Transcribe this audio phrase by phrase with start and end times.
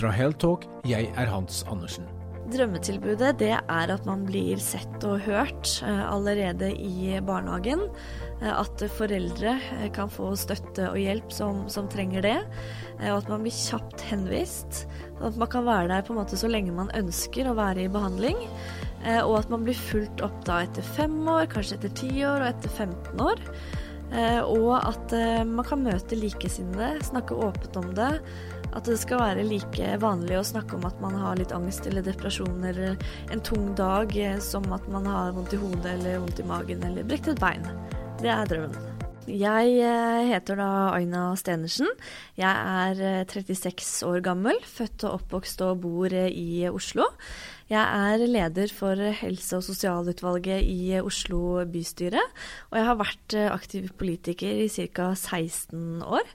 [0.00, 2.06] Fra Heltalk, jeg er Hans Andersen.
[2.48, 7.82] Drømmetilbudet det er at man blir sett og hørt eh, allerede i barnehagen.
[8.40, 12.38] Eh, at foreldre eh, kan få støtte og hjelp som, som trenger det.
[13.10, 14.86] Og at man blir kjapt henvist.
[15.20, 17.92] At man kan være der på en måte så lenge man ønsker å være i
[17.92, 18.40] behandling.
[19.26, 22.50] Og at man blir fulgt opp da etter fem år, kanskje etter ti år og
[22.50, 23.40] etter 15 år.
[24.44, 25.14] Og at
[25.48, 28.10] man kan møte likesinnede, snakke åpent om det.
[28.70, 32.06] At det skal være like vanlig å snakke om at man har litt angst eller
[32.06, 32.94] depresjon eller
[33.34, 36.86] en tung dag, eh, som at man har vondt i hodet eller vondt i magen
[36.86, 37.66] eller brekt et bein.
[38.22, 38.86] Det er drømmen.
[39.30, 41.90] Jeg eh, heter da Aina Stenersen.
[42.38, 47.10] Jeg er 36 eh, år gammel, født og oppvokst og bor i Oslo.
[47.70, 52.22] Jeg er leder for helse- og sosialutvalget i Oslo bystyre,
[52.70, 55.12] og jeg har vært aktiv politiker i ca.
[55.14, 56.26] 16 år.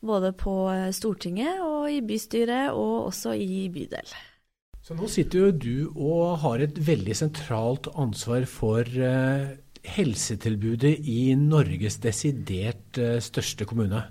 [0.00, 4.14] Både på eh, Stortinget og i bystyret, og også i bydel.
[4.80, 9.50] Så nå sitter jo du og har et veldig sentralt ansvar for eh,
[9.84, 14.06] helsetilbudet i Norges desidert eh, største kommune.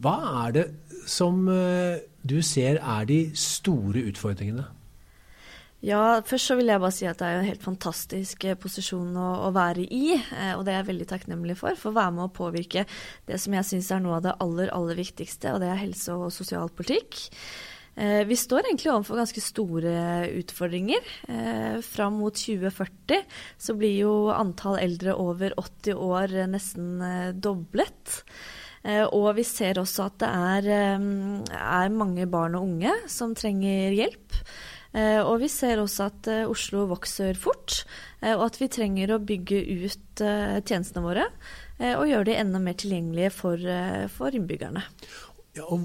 [0.00, 0.66] Hva er det
[1.08, 4.66] som du ser er de store utfordringene?
[5.86, 9.14] Ja, først så vil jeg bare si at det er en helt fantastisk eh, posisjon
[9.22, 10.16] å, å, være i.
[10.16, 11.78] Eh, og det er jeg veldig takknemlig for.
[11.78, 12.82] For å være med å påvirke
[13.28, 16.16] det som jeg syns er noe av det aller, aller viktigste, og det er helse-
[16.18, 17.20] og sosialpolitikk.
[18.02, 19.94] Eh, vi står egentlig overfor ganske store
[20.42, 21.14] utfordringer.
[21.86, 23.22] Fram mot 2040
[23.54, 26.96] så blir jo antall eldre over 80 år nesten
[27.38, 28.22] doblet.
[28.86, 30.66] Og vi ser også at det er,
[31.58, 34.42] er mange barn og unge som trenger hjelp.
[34.94, 37.82] Eh, og vi ser også at eh, Oslo vokser fort,
[38.22, 41.26] eh, og at vi trenger å bygge ut tjenestene våre
[41.76, 43.60] og gjøre de enda mer tilgjengelige for,
[44.08, 44.80] for innbyggerne.
[45.58, 45.82] Ja, og,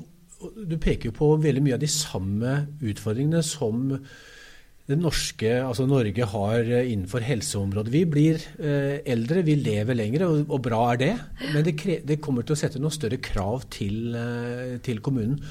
[0.56, 6.30] du peker jo på veldig mye av de samme utfordringene som det norske, altså Norge
[6.32, 7.92] har innenfor helseområdet.
[7.92, 11.12] Vi blir eldre, vi lever lengre, og, bra er det.
[11.52, 11.76] Men det,
[12.08, 14.16] det, kommer til å sette noen større krav til,
[14.88, 15.44] til kommunen.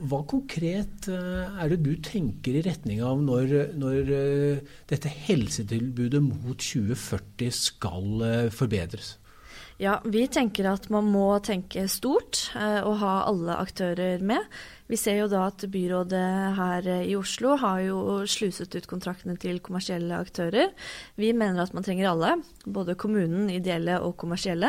[0.00, 6.22] Hva konkret eh, er det du tenker i retning av når, når eh, dette helsetilbudet
[6.24, 9.16] mot 2040 skal eh, forbedres?
[9.82, 14.46] Ja, Vi tenker at man må tenke stort og ha alle aktører med.
[14.92, 16.22] Vi ser jo da at byrådet
[16.58, 17.98] her i Oslo har jo
[18.28, 20.68] sluset ut kontraktene til kommersielle aktører.
[21.16, 22.34] Vi mener at man trenger alle,
[22.66, 24.68] både kommunen, ideelle og kommersielle.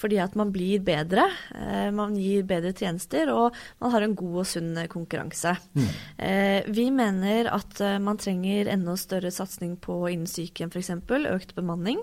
[0.00, 1.26] Fordi at man blir bedre.
[1.52, 5.52] Eh, man gir bedre tjenester, og man har en god og sunn konkurranse.
[5.76, 5.90] Mm.
[6.30, 10.94] Eh, vi mener at eh, man trenger enda større satsing på innen sykehjem f.eks.
[11.34, 12.00] Økt bemanning.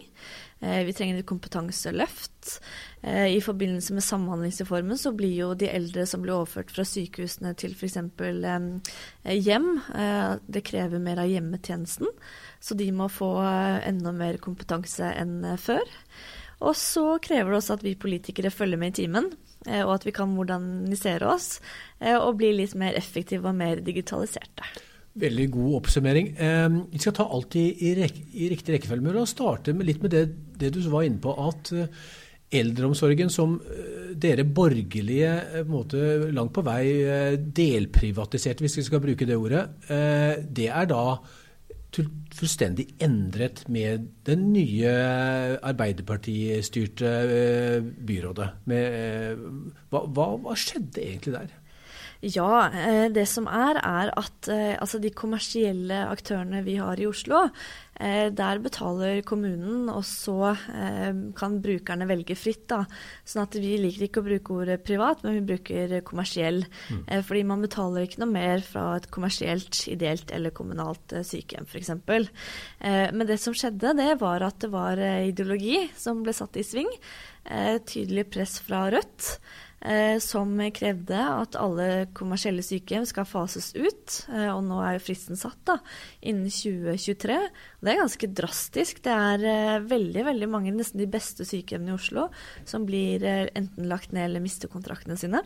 [0.60, 2.58] Vi trenger et kompetanseløft.
[3.02, 7.54] Eh, I forbindelse med Samhandlingsreformen så blir jo de eldre som blir overført fra sykehusene
[7.60, 7.98] til f.eks.
[8.02, 12.10] Eh, hjem, eh, det krever mer av hjemmetjenesten.
[12.60, 13.30] Så de må få
[13.86, 15.86] enda mer kompetanse enn før.
[16.58, 19.30] Og så krever det også at vi politikere følger med i timen,
[19.68, 21.60] og at vi kan modernisere oss
[22.02, 24.66] og bli litt mer effektive og mer digitaliserte.
[25.18, 26.28] Veldig god oppsummering.
[26.92, 27.92] Vi skal ta alt i, i,
[28.44, 29.16] i riktig rekkefølge.
[29.18, 30.24] Oss starte med litt med det,
[30.62, 31.34] det du var inne på.
[31.48, 31.74] at
[32.54, 36.00] eldreomsorgen som eh, dere borgerlige eh, måte,
[36.32, 39.66] langt på vei eh, delprivatiserte, hvis vi skal bruke det ordet,
[40.48, 41.20] det er da
[42.38, 44.92] fullstendig endret med det nye
[45.66, 47.14] Arbeiderpartistyrte
[48.06, 48.50] byrådet.
[48.70, 49.40] Med,
[49.90, 51.56] hva, hva, hva skjedde egentlig der?
[52.26, 57.06] Ja, eh, det som er, er at eh, altså de kommersielle aktørene vi har i
[57.06, 57.44] Oslo,
[58.02, 60.56] eh, der betaler kommunen, og så
[61.38, 62.66] kan brukerne velge fritt.
[62.72, 62.82] da.
[63.28, 66.64] Sånn at vi liker ikke å bruke ordet privat, men vi bruker kommersiell.
[66.90, 67.04] Mm.
[67.26, 71.94] Fordi man betaler ikke noe mer fra et kommersielt, ideelt eller kommunalt sykehjem f.eks.
[72.82, 76.90] Men det som skjedde, det var at det var ideologi som ble satt i sving.
[77.88, 79.38] Tydelig press fra Rødt.
[79.78, 84.16] Eh, som krevde at alle kommersielle sykehjem skal fases ut.
[84.34, 85.76] Eh, og nå er jo fristen satt da,
[86.26, 87.36] innen 2023.
[87.38, 89.04] Og det er ganske drastisk.
[89.06, 92.26] Det er eh, veldig veldig mange, nesten de beste sykehjemmene i Oslo,
[92.66, 95.44] som blir enten lagt ned eller mister kontraktene sine.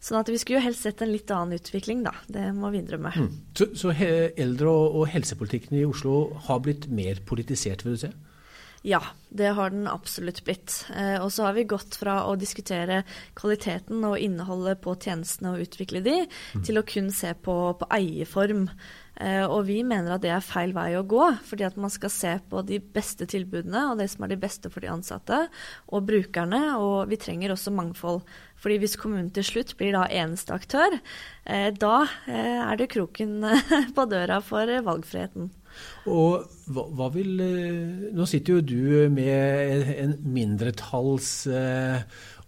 [0.00, 2.14] Sånn at vi skulle jo helst sett en litt annen utvikling, da.
[2.30, 3.12] Det må vi innrømme.
[3.18, 3.30] Mm.
[3.58, 8.12] Så, så eldre- og, og helsepolitikken i Oslo har blitt mer politisert, vil du si?
[8.88, 10.86] Ja, det har den absolutt blitt.
[10.96, 13.02] Eh, og så har vi gått fra å diskutere
[13.36, 16.62] kvaliteten og innholdet på tjenestene og utvikle de, mm.
[16.64, 18.64] til å kun se på, på eierform.
[19.20, 22.14] Eh, og vi mener at det er feil vei å gå, fordi at man skal
[22.14, 25.42] se på de beste tilbudene og det som er de beste for de ansatte
[25.92, 26.62] og brukerne.
[26.80, 28.24] Og vi trenger også mangfold.
[28.56, 30.96] Fordi hvis kommunen til slutt blir da eneste aktør,
[31.44, 33.42] eh, da er det kroken
[33.96, 35.52] på døra for valgfriheten.
[36.08, 37.42] Og hva, hva, vil
[38.16, 41.32] Nå sitter jo du med en mindretalls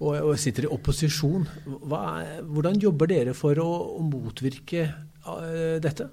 [0.00, 1.46] og, og sitter i opposisjon.
[1.84, 2.02] Hva,
[2.48, 3.70] hvordan jobber dere for å,
[4.00, 4.88] å motvirke
[5.20, 6.06] dette?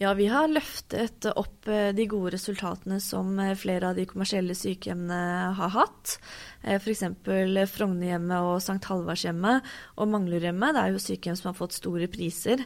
[0.00, 4.54] Ja, vi har løftet opp eh, de gode resultatene som eh, flere av de kommersielle
[4.56, 6.14] sykehjemmene har hatt.
[6.62, 7.02] Eh, F.eks.
[7.74, 8.78] Frognerhjemmet og St.
[8.88, 10.76] Halvardshjemmet og Manglerhjemmet.
[10.76, 12.64] Det er jo sykehjem som har fått store priser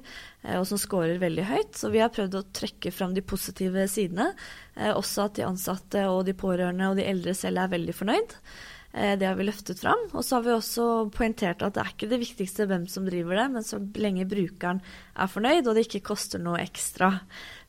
[0.58, 1.74] og som scorer veldig høyt.
[1.78, 4.32] Så vi har prøvd å trekke fram de positive sidene.
[4.92, 8.34] Også at de ansatte og de pårørende og de eldre selv er veldig fornøyd.
[8.92, 10.04] Eh, det har vi løftet fram.
[10.12, 13.40] Og så har vi også poengtert at det er ikke det viktigste hvem som driver
[13.40, 14.82] det, men så lenge brukeren
[15.16, 17.14] er fornøyd og det ikke koster noe ekstra.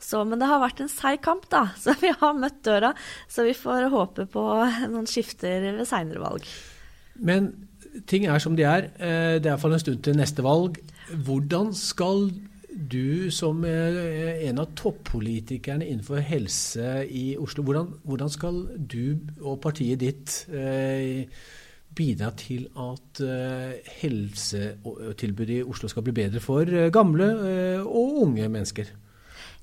[0.04, 1.70] Så, men det har vært en seig kamp, da.
[1.84, 2.94] Så vi har møtt døra.
[3.32, 4.48] Så vi får håpe på
[4.92, 6.48] noen skifter ved seinere valg.
[7.24, 7.54] Men
[8.10, 8.90] ting er som de er.
[8.98, 10.82] Eh, det er iallfall en stund til neste valg.
[11.14, 12.28] Hvordan skal
[12.74, 20.02] du som en av toppolitikerne innenfor helse i Oslo, hvordan, hvordan skal du og partiet
[20.02, 21.30] ditt eh,
[21.96, 28.22] bidra til at eh, helsetilbudet i Oslo skal bli bedre for eh, gamle eh, og
[28.26, 28.92] unge mennesker?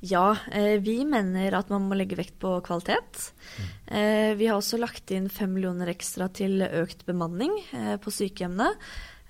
[0.06, 3.32] Ja, eh, vi mener at man må legge vekt på kvalitet.
[3.58, 3.70] Mm.
[3.98, 7.58] Eh, vi har også lagt inn fem millioner ekstra til økt bemanning
[8.00, 8.70] på sykehjemmene.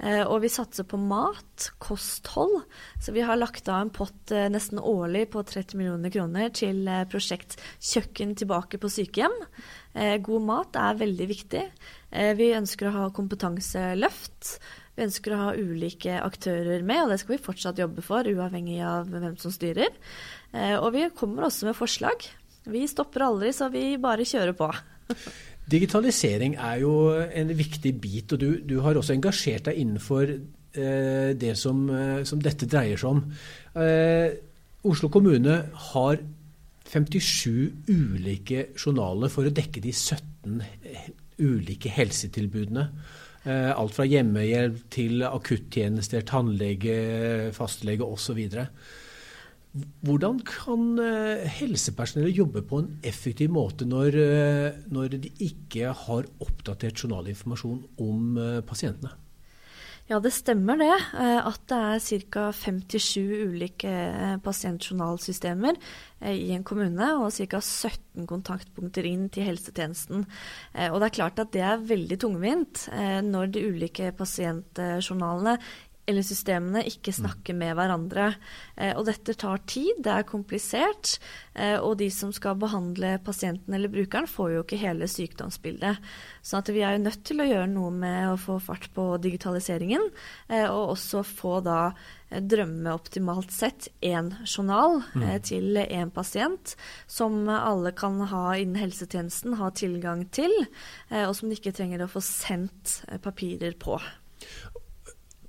[0.01, 2.63] Eh, og vi satser på mat, kosthold.
[3.03, 6.87] Så vi har lagt av en pott eh, nesten årlig på 30 millioner kroner til
[6.89, 9.37] eh, prosjekt Kjøkken tilbake på sykehjem.
[10.23, 11.63] God mat er veldig viktig.
[12.39, 14.53] Vi ønsker å ha kompetanseløft.
[14.95, 18.79] Vi ønsker å ha ulike aktører med, og det skal vi fortsatt jobbe for, uavhengig
[18.87, 19.91] av hvem som styrer.
[20.79, 22.23] Og vi kommer også med forslag.
[22.71, 24.71] Vi stopper aldri, så vi bare kjører på.
[25.71, 31.31] Digitalisering er jo en viktig bit, og du, du har også engasjert deg innenfor eh,
[31.39, 33.25] det som, eh, som, dette dreier seg om.
[33.79, 34.35] Eh,
[34.91, 35.57] Oslo kommune
[35.93, 36.23] har
[36.91, 41.11] 57 ulike journaler for å dekke de 17 eh,
[41.41, 42.87] ulike helsetilbudene.
[43.45, 48.41] Eh, alt fra hjemmehjelp til akuttjenester, tannlege, fastlege osv.
[49.71, 56.31] Hvordan kan eh, helsepersonellet jobbe på en effektiv måte når, eh, når de ikke har
[56.43, 59.15] oppdatert journalinformasjon om eh, pasientene?
[60.11, 60.97] Ja, det stemmer det.
[61.15, 62.49] At det er ca.
[62.51, 63.93] 57 ulike
[64.43, 65.77] pasientjournalsystemer
[66.27, 67.61] i en kommune, og ca.
[67.63, 70.25] 17 kontaktpunkter inn til helsetjenesten.
[70.89, 72.89] Og det er klart at det er veldig tungvint
[73.23, 75.55] når de ulike pasientjournalene
[76.11, 78.33] eller systemene ikke snakker med hverandre.
[78.77, 81.17] Eh, og dette tar tid, det er komplisert.
[81.55, 86.01] Eh, og de som skal behandle pasienten eller brukeren, får jo ikke hele sykdomsbildet.
[86.43, 90.09] Så vi er jo nødt til å gjøre noe med å få fart på digitaliseringen,
[90.49, 91.83] eh, og også få da
[92.31, 95.25] drømme optimalt sett én journal mm.
[95.43, 96.77] til én pasient,
[97.11, 100.55] som alle kan ha innen helsetjenesten, ha tilgang til,
[101.11, 103.99] og som de ikke trenger å få sendt papirer på.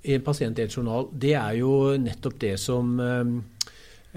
[0.02, 3.28] En pasient, én journal, det er jo nettopp det som eh,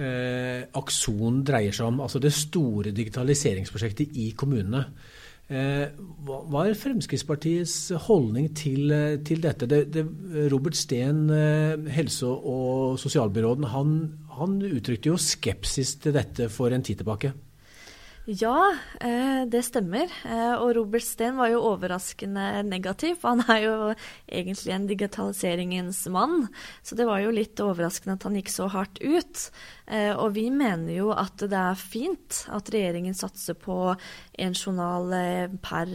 [0.01, 2.01] eh, Akson dreier seg om.
[2.01, 4.85] Altså det store digitaliseringsprosjektet i kommunene.
[5.45, 5.91] Eh,
[6.25, 9.67] hva er Fremskrittspartiets holdning til, eh, til dette?
[9.69, 10.05] Det, det,
[10.51, 16.81] Robert Steen, eh, helse- og sosialbyråden, han, han uttrykte jo skepsis til dette for en
[16.81, 17.33] tid tilbake.
[18.25, 20.09] Ja, eh, det stemmer.
[20.25, 23.19] Eh, og Robert Steen var jo overraskende negativ.
[23.21, 23.75] Han er jo
[24.25, 26.47] egentlig en digitaliseringens mann.
[26.81, 29.43] Så det var jo litt overraskende at han gikk så hardt ut.
[29.85, 35.13] Eh, og vi mener jo at det er fint at regjeringen satser på en journal
[35.61, 35.93] per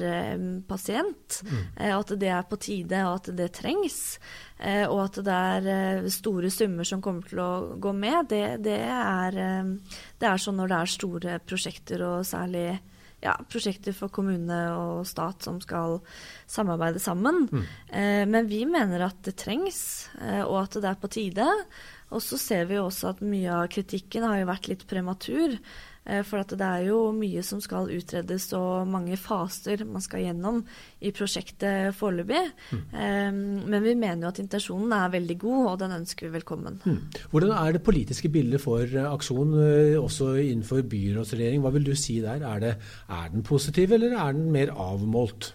[0.70, 1.40] pasient.
[1.42, 1.64] Mm.
[1.98, 4.20] At det er på tide, og at det trengs.
[4.60, 8.44] Eh, og at det er eh, store summer som kommer til å gå med, det,
[8.66, 12.66] det, er, eh, det er, sånn når det er store prosjekter, og særlig
[13.24, 15.98] ja, prosjekter for kommune og stat som skal
[16.48, 17.42] samarbeide sammen.
[17.52, 17.64] Mm.
[18.32, 20.08] men vi mener at det trengs,
[20.46, 21.44] og at det er på tide.
[22.16, 25.58] Og så ser vi også at mye av kritikken har jo vært litt prematur.
[26.08, 30.62] Eh, for det er jo mye som skal utredes og mange faser man skal gjennom
[31.04, 32.40] i prosjektet foreløpig.
[32.72, 33.68] Mm.
[33.70, 36.80] Men vi mener jo at intensjonen er veldig god, og den ønsker vi velkommen.
[36.84, 36.98] Mm.
[37.32, 41.62] Hvordan er det politiske bildet for Aksjon, eh, også innenfor byrådsregjering?
[41.64, 42.44] Hva vil du si der?
[42.48, 42.74] Er, det,
[43.08, 45.54] er den positiv, eller er den mer avmålt?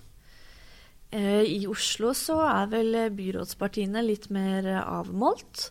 [1.16, 5.70] I Oslo så er vel byrådspartiene litt mer avmålt.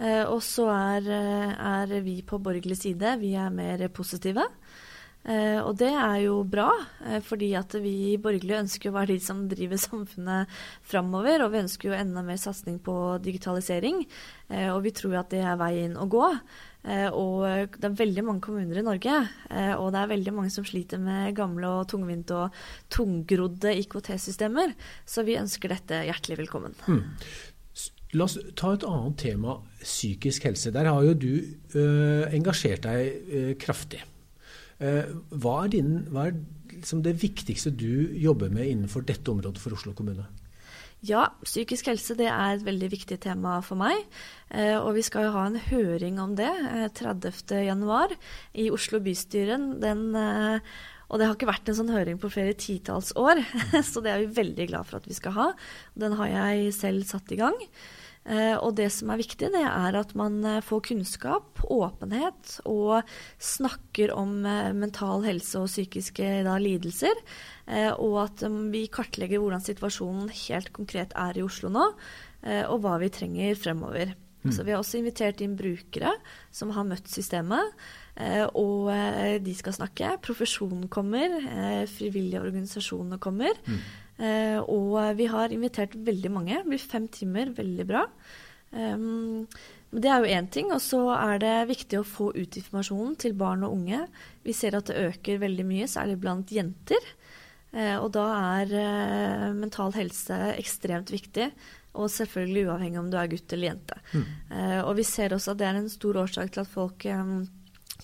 [0.00, 4.46] Og så er, er vi på borgerlig side, vi er mer positive.
[5.20, 6.70] Eh, og det er jo bra,
[7.04, 11.44] eh, fordi at vi borgerlige ønsker å være de som driver samfunnet framover.
[11.44, 14.02] Og vi ønsker jo enda mer satsing på digitalisering.
[14.48, 16.26] Eh, og vi tror at det er veien å gå.
[16.80, 19.12] Og det er veldig mange kommuner i Norge,
[19.76, 22.56] og det er veldig mange som sliter med gamle og tungvinte og
[22.88, 24.72] tungrodde IKT-systemer.
[25.04, 26.78] Så vi ønsker dette hjertelig velkommen.
[26.86, 27.02] Hmm.
[28.18, 30.72] La oss ta et annet tema, psykisk helse.
[30.74, 31.32] Der har jo du
[31.76, 34.02] uh, engasjert deg uh, kraftig.
[34.82, 36.40] Uh, hva er, din, hva er
[36.72, 40.26] liksom det viktigste du jobber med innenfor dette området for Oslo kommune?
[41.06, 44.02] Ja, psykisk helse det er et veldig viktig tema for meg.
[44.52, 46.50] Eh, og vi skal jo ha en høring om det
[46.98, 48.18] 30.1 eh,
[48.60, 49.56] i Oslo bystyre.
[49.80, 50.02] Den,
[51.08, 53.40] og det har ikke vært en sånn høring på flere titalls år,
[53.90, 55.48] så det er vi veldig glad for at vi skal ha.
[55.96, 57.56] Den har jeg selv satt i gang.
[58.28, 63.08] Eh, og det som er viktig, det er at man eh, får kunnskap, åpenhet, og
[63.40, 67.24] snakker om eh, mental helse og psykiske da, lidelser.
[67.70, 68.40] Og at
[68.72, 71.84] vi kartlegger hvordan situasjonen helt konkret er i Oslo nå,
[72.42, 74.10] og hva vi trenger fremover.
[74.42, 74.50] Mm.
[74.50, 76.16] Så vi har også invitert inn brukere
[76.50, 77.70] som har møtt systemet.
[78.58, 78.90] Og
[79.46, 80.16] de skal snakke.
[80.26, 81.36] Profesjonen kommer.
[81.94, 83.54] Frivillige organisasjoner kommer.
[83.70, 83.78] Mm.
[84.20, 86.60] Eh, og vi har invitert veldig mange.
[86.60, 88.06] Det blir fem timer, veldig bra.
[89.90, 90.70] Det er jo én ting.
[90.74, 94.04] Og så er det viktig å få ut informasjonen til barn og unge.
[94.46, 97.10] Vi ser at det øker veldig mye, særlig blant jenter.
[97.70, 98.24] Uh, og da
[98.58, 101.50] er uh, mental helse ekstremt viktig.
[101.98, 103.96] Og selvfølgelig uavhengig om du er gutt eller jente.
[104.14, 104.26] Mm.
[104.86, 107.02] Og vi ser også at det er en stor årsak til at folk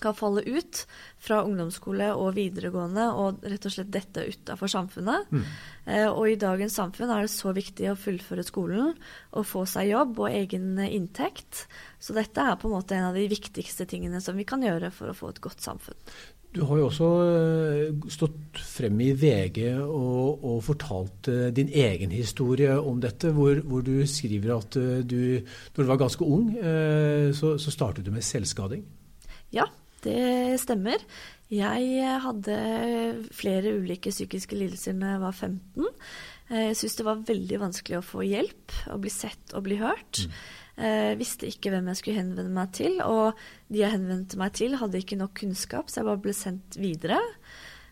[0.01, 0.83] kan falle ut
[1.21, 5.31] fra ungdomsskole og videregående og rett og slett dette utafor samfunnet.
[5.33, 5.43] Mm.
[5.87, 8.95] Eh, og i dagens samfunn er det så viktig å fullføre skolen
[9.31, 11.65] og få seg jobb og egen inntekt.
[11.99, 14.91] Så dette er på en måte en av de viktigste tingene som vi kan gjøre
[14.93, 15.97] for å få et godt samfunn.
[16.55, 22.13] Du har jo også eh, stått frem i VG og, og fortalt uh, din egen
[22.15, 25.43] historie om dette, hvor, hvor, du skriver at uh, du,
[25.75, 26.53] når du var ganske ung,
[27.35, 28.85] så, så startet du med selvskading.
[29.53, 29.67] Ja,
[30.05, 31.03] det stemmer.
[31.53, 32.55] Jeg hadde
[33.35, 35.91] flere ulike psykiske lidelser da jeg var 15.
[36.47, 40.23] Jeg syntes det var veldig vanskelig å få hjelp, å bli sett og bli hørt.
[40.23, 40.35] Mm.
[40.77, 43.39] Jeg eh, visste ikke hvem jeg skulle henvende meg til, og
[43.73, 47.17] de jeg henvendte meg til, hadde ikke nok kunnskap, så jeg bare ble sendt videre.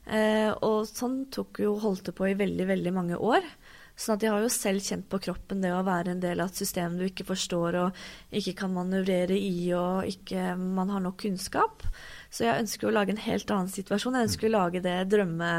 [0.06, 3.48] Eh, og sånn tok jo holdt det på i veldig, veldig mange år.
[3.96, 6.52] Sånn at jeg har jo selv kjent på kroppen det å være en del av
[6.52, 11.22] et system du ikke forstår og ikke kan manøvrere i og ikke man har nok
[11.24, 11.86] kunnskap.
[12.28, 14.18] Så jeg ønsker å lage en helt annen situasjon.
[14.20, 15.54] Jeg ønsker å lage det drømme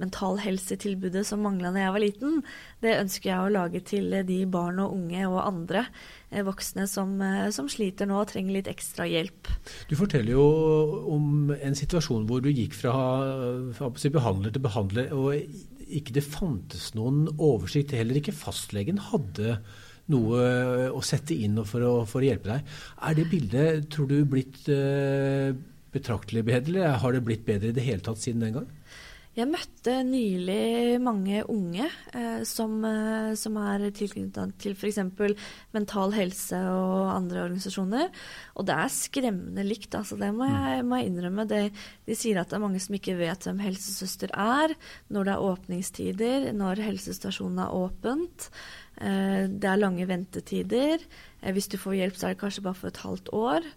[0.00, 2.38] mentalhelsetilbudet som mangla da jeg var liten.
[2.84, 5.84] Det ønsker jeg å lage til de barn og unge og andre
[6.30, 9.50] eh, voksne som, eh, som sliter nå og trenger litt ekstra hjelp.
[9.90, 10.46] Du forteller jo
[11.16, 12.94] om en situasjon hvor du gikk fra,
[13.76, 15.12] fra behandler til behandler.
[15.12, 15.36] og
[15.98, 19.58] ikke det fantes noen oversikt, heller ikke fastlegen hadde
[20.10, 20.44] noe
[20.90, 22.72] å sette inn for å, for å hjelpe deg.
[23.06, 25.52] Er det bildet, tror du, blitt eh,
[25.94, 28.68] betraktelig bedre, eller har det blitt bedre i det hele tatt siden den gang?
[29.38, 34.98] Jeg møtte nylig mange unge eh, som, eh, som, er tilknyttet til f.eks.
[35.70, 38.10] Mental Helse og andre organisasjoner.
[38.58, 41.46] Og det er skremmende likt, altså det må jeg, må jeg innrømme.
[41.46, 41.62] Det,
[42.10, 44.74] de sier at det er mange som ikke vet hvem helsesøster er,
[45.14, 48.50] når det er åpningstider, når helsestasjonen er åpent.
[48.98, 51.06] Eh, det er lange ventetider.
[51.38, 53.74] Eh, hvis du får hjelp, så er det kanskje bare for et halvt år.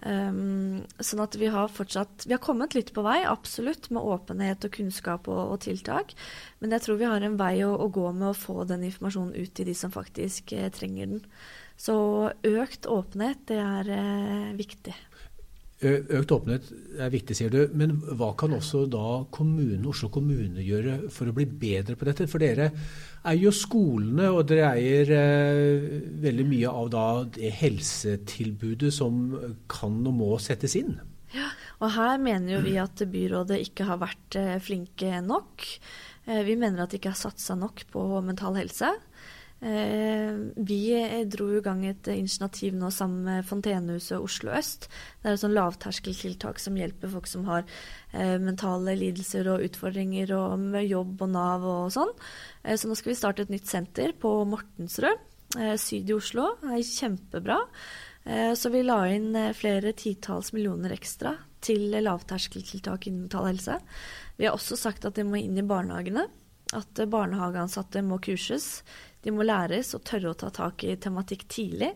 [0.00, 4.64] Um, sånn at vi har fortsatt Vi har kommet litt på vei, absolutt, med åpenhet
[4.64, 6.14] og kunnskap og, og tiltak.
[6.60, 9.36] Men jeg tror vi har en vei å, å, gå med å få den informasjonen
[9.36, 11.24] ut til de som faktisk eh, trenger den.
[11.80, 11.96] Så
[12.48, 14.96] økt åpenhet, det er eh, viktig.
[15.80, 16.66] Økt åpenhet
[17.00, 17.60] er viktig, sier du.
[17.72, 22.26] Men hva kan også da kommunen, Oslo kommune gjøre for å bli bedre på dette?
[22.28, 22.66] For dere
[23.24, 25.86] eier jo skolene, og dere eier eh,
[26.20, 27.06] veldig mye av da
[27.36, 29.22] det helsetilbudet som
[29.72, 30.98] kan og må settes inn.
[31.32, 31.48] Ja,
[31.80, 35.64] og her mener jo vi at byrådet ikke har vært eh, flinke nok.
[36.26, 38.92] Eh, vi mener at de ikke har satsa nok på mental helse.
[39.60, 44.86] Eh, vi dro i gang et initiativ nå sammen med Fontenehuset Oslo øst.
[45.20, 47.66] Det er et sånn lavterskeltiltak som hjelper folk som har
[48.14, 52.14] eh, mentale lidelser og utfordringer og med jobb og Nav og sånn.
[52.64, 55.26] Eh, så nå skal vi starte et nytt senter på Mortensrød
[55.82, 56.44] syd i Oslo.
[56.62, 57.56] Det er kjempebra.
[58.54, 61.32] Så vi la inn flere titalls millioner ekstra
[61.64, 63.80] til lavterskeltiltak innen mental helse.
[64.38, 66.28] Vi har også sagt at det må inn i barnehagene.
[66.76, 68.82] At barnehageansatte må kurses.
[69.24, 71.94] De må læres og tørre å ta tak i tematikk tidlig.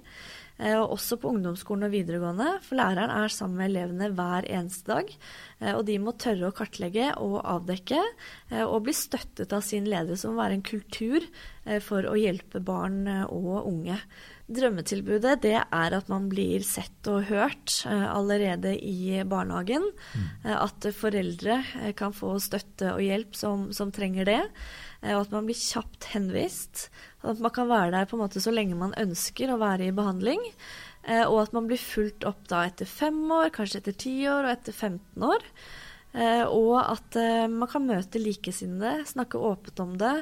[0.57, 4.93] Eh, og også på ungdomsskolen og videregående, for læreren er sammen med elevene hver eneste
[4.93, 5.11] dag.
[5.59, 7.99] Eh, og de må tørre å kartlegge og avdekke,
[8.52, 11.26] eh, og bli støttet av sin leder, som må være en kultur
[11.81, 13.97] for å hjelpe barn og unge.
[14.45, 19.87] Drømmetilbudet det er at man blir sett og hørt allerede i barnehagen.
[20.13, 20.27] Mm.
[20.59, 21.63] At foreldre
[21.97, 24.43] kan få støtte og hjelp som, som trenger det.
[25.15, 26.91] Og at man blir kjapt henvist.
[27.25, 29.97] At man kan være der på en måte så lenge man ønsker å være i
[29.97, 30.45] behandling.
[31.05, 34.47] Eh, og at man blir fulgt opp da etter fem år, kanskje etter ti år
[34.47, 35.45] og etter 15 år.
[36.15, 40.17] Eh, og at eh, man kan møte likesinnede, snakke åpent om det.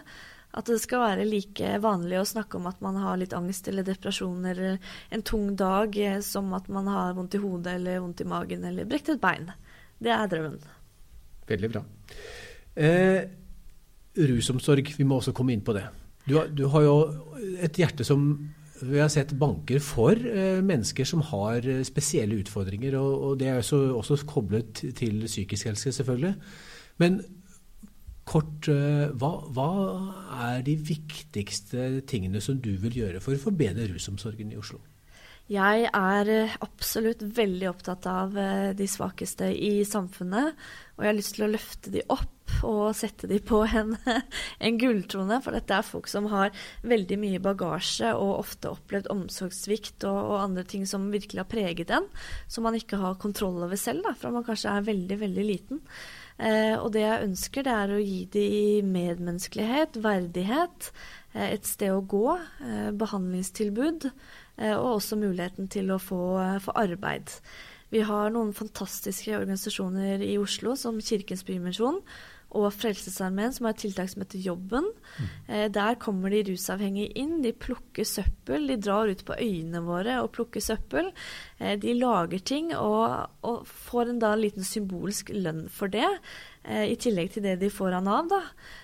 [0.52, 3.86] At det skal være like vanlig å snakke om at man har litt angst eller
[3.86, 4.76] depresjon eller
[5.10, 8.88] en tung dag, som at man har vondt i hodet eller vondt i magen eller
[8.88, 9.48] brekt et bein.
[10.02, 10.60] Det er drømmen.
[11.48, 11.82] Veldig bra.
[12.76, 13.22] Eh,
[14.28, 15.86] rusomsorg, vi må også komme inn på det.
[16.28, 16.96] Du har, du har, jo
[17.64, 18.26] et hjerte som
[18.82, 22.96] vi har sett banker for eh, mennesker som har eh, spesielle utfordringer.
[22.98, 26.34] Og, og det er også, også, koblet til psykisk helse, selvfølgelig.
[27.02, 27.20] Men
[28.28, 29.70] kort, eh, hva, hva,
[30.46, 34.80] er de viktigste tingene som du vil gjøre for å forbedre rusomsorgen i Oslo?
[35.50, 40.54] Jeg er eh, absolutt veldig opptatt av eh, de svakeste i samfunnet.
[40.94, 42.30] Og jeg har lyst til å løfte de opp
[42.68, 43.92] og sette de på en,
[44.66, 45.40] en gulltrone.
[45.42, 46.54] For dette er folk som har
[46.86, 51.92] veldig mye bagasje og ofte opplevd omsorgssvikt og, og, andre ting som virkelig har preget
[51.98, 52.06] en,
[52.46, 55.82] som man ikke har kontroll over selv, da, fra man kanskje er veldig, veldig liten.
[56.38, 58.46] Eh, og det jeg ønsker, det er å gi de
[58.86, 60.92] medmenneskelighet, verdighet,
[61.34, 64.10] eh, et sted å gå, eh, behandlingstilbud.
[64.58, 67.30] Eh, og også muligheten til å få, eh, få, arbeid.
[67.90, 72.00] Vi har noen fantastiske organisasjoner i Oslo, som Kirkens Bymisjon
[72.52, 74.90] og Frelsesarmeen, som har et tiltak som heter Jobben.
[75.16, 75.30] Mm.
[75.48, 77.40] Eh, der kommer de rusavhengige inn.
[77.44, 78.68] De plukker søppel.
[78.70, 81.12] De drar ut på øyene våre og plukker søppel.
[81.58, 86.08] de lager ting og, og får en da liten symbolsk lønn for det,
[86.66, 88.30] i tillegg til det de får av Nav.
[88.30, 88.40] da.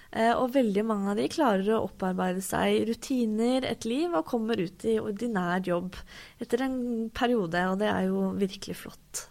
[0.08, 4.60] Eh, og veldig mange av de klarer å opparbeide seg rutiner, et liv, og kommer
[4.60, 5.98] ut i ordinær jobb
[6.40, 6.78] etter en
[7.14, 7.64] periode.
[7.72, 9.26] Og det er jo virkelig flott.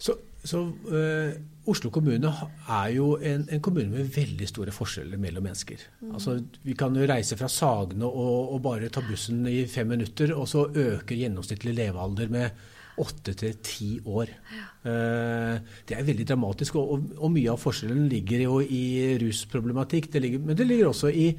[0.00, 1.32] Så, så uh,
[1.70, 5.82] Oslo kommune er jo en, en, kommune med veldig store forskjeller mellom mennesker.
[6.00, 6.14] Mm.
[6.16, 10.32] Altså, vi kan jo reise fra Sagene og, og bare ta bussen i fem minutter,
[10.34, 12.62] og så øker gjennomsnittlig levealder med
[13.00, 14.30] åtte til ti år.
[14.54, 14.66] Ja.
[14.90, 20.10] Eh, det er veldig dramatisk, og, og, mye av forskjellen ligger jo i rusproblematikk.
[20.12, 21.30] Det ligger, men det ligger også i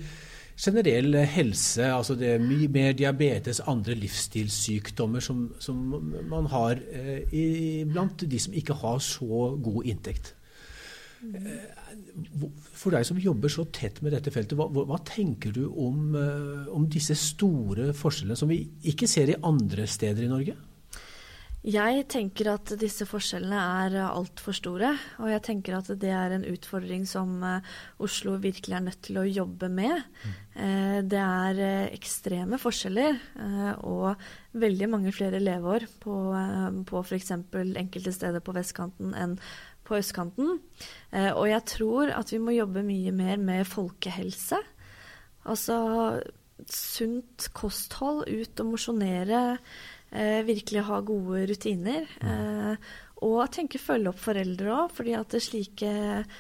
[0.62, 1.88] generell helse.
[1.90, 5.80] altså Det er mye mer diabetes, andre livsstilssykdommer som, som
[6.30, 10.34] man har eh, blant de som ikke har så god inntekt.
[11.22, 11.70] Eh,
[12.74, 16.16] for deg som jobber så tett med dette feltet, hva, hva tenker du om,
[16.74, 20.58] om, disse store forskjellene som vi ikke ser i andre steder i Norge?
[21.62, 24.96] Jeg tenker at disse forskjellene er altfor store.
[25.22, 27.68] Og jeg tenker at det er en utfordring som eh,
[28.02, 30.02] Oslo virkelig er nødt til å jobbe med.
[30.24, 31.06] Mm.
[31.12, 33.20] Det er eh, ekstreme forskjeller
[33.86, 34.26] og
[34.58, 36.16] veldig mange flere leveår på,
[36.90, 37.32] på f.eks.
[37.54, 39.38] enkelte steder på vestkanten enn
[39.86, 40.60] på østkanten.
[41.14, 44.60] Og jeg tror at vi må jobbe mye mer med folkehelse.
[45.50, 45.78] Altså
[46.70, 49.80] sunt kosthold, ut og mosjonere eh,
[50.12, 52.10] virkelig ha gode rutiner.
[52.20, 55.90] Eh, og tenke følge opp foreldre òg, fordi at det slike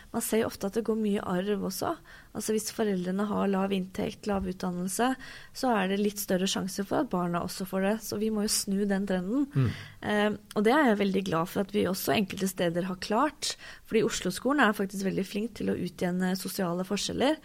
[0.10, 1.92] Man ser jo ofte at det går mye arv også.
[2.34, 5.12] Altså Hvis foreldrene har lav inntekt, lav utdannelse,
[5.54, 7.94] så er det litt større sjanse for at barna også får det.
[8.08, 9.46] Så vi må jo snu den trenden.
[9.54, 9.70] Mm.
[10.02, 13.54] Eh, og det er jeg veldig glad for at vi også enkelte steder har klart.
[13.86, 17.38] Fordi Oslo-skolen er faktisk veldig flink til å utjevne sosiale forskjeller.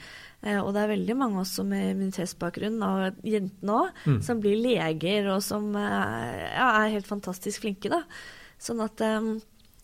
[0.47, 4.19] Eh, og det er veldig mange også med immunitetsbakgrunn, og jentene òg, mm.
[4.27, 7.91] som blir leger og som eh, ja, er helt fantastisk flinke.
[7.93, 8.05] da.
[8.63, 9.35] Sånn at um,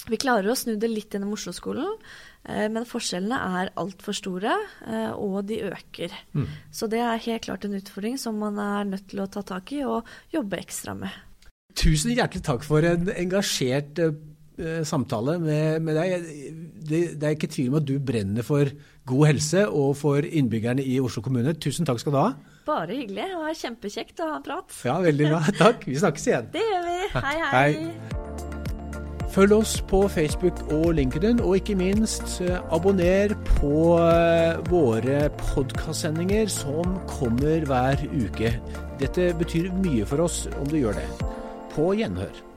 [0.08, 1.98] vi klarer å snu det litt gjennom Oslo-skolen,
[2.42, 4.56] men forskjellene er altfor store,
[5.14, 6.16] og de øker.
[6.34, 6.48] Mm.
[6.74, 9.70] Så det er helt klart en utfordring som man er nødt til å ta tak
[9.76, 11.14] i og jobbe ekstra med.
[11.78, 14.02] Tusen hjertelig takk for en engasjert
[14.88, 16.30] samtale med, med deg.
[16.82, 18.70] Det, det, er ikke tvil om at du brenner for
[19.08, 21.54] god helse og for innbyggerne i Oslo kommune.
[21.58, 22.32] Tusen takk skal du ha.
[22.66, 23.26] Bare hyggelig.
[23.32, 24.80] Det var kjempekjekt å ha en prat.
[24.86, 25.44] Ja, veldig bra.
[25.62, 25.86] Takk.
[25.88, 26.52] Vi snakkes igjen.
[26.54, 26.98] Det gjør vi.
[27.16, 27.54] Hei, hei.
[27.56, 28.20] hei.
[29.32, 36.52] Følg oss på Facebook og LinkedIn, og ikke minst eh, abonner på eh, våre podkastsendinger
[36.52, 38.52] som kommer hver uke.
[39.00, 41.08] Dette betyr mye for oss om du gjør det.
[41.72, 42.51] På gjenhør.